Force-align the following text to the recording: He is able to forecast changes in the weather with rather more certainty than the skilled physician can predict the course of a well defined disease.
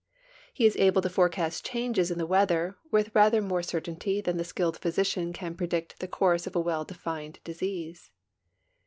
He 0.51 0.65
is 0.65 0.75
able 0.77 1.03
to 1.03 1.11
forecast 1.11 1.63
changes 1.63 2.09
in 2.09 2.17
the 2.17 2.25
weather 2.25 2.75
with 2.89 3.13
rather 3.13 3.39
more 3.39 3.61
certainty 3.61 4.19
than 4.19 4.37
the 4.37 4.43
skilled 4.43 4.79
physician 4.79 5.31
can 5.31 5.53
predict 5.53 5.99
the 5.99 6.07
course 6.07 6.47
of 6.47 6.55
a 6.55 6.59
well 6.59 6.83
defined 6.83 7.37
disease. 7.43 8.09